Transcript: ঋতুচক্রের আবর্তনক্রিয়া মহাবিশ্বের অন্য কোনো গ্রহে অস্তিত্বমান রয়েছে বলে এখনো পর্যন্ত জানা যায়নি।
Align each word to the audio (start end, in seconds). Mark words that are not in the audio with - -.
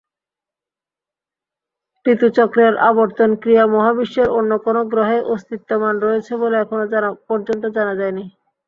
ঋতুচক্রের 2.05 2.73
আবর্তনক্রিয়া 2.89 3.63
মহাবিশ্বের 3.75 4.27
অন্য 4.37 4.51
কোনো 4.65 4.81
গ্রহে 4.91 5.19
অস্তিত্বমান 5.33 5.95
রয়েছে 5.99 6.33
বলে 6.41 6.55
এখনো 6.59 6.83
পর্যন্ত 7.29 7.63
জানা 7.75 7.93
যায়নি। 7.99 8.25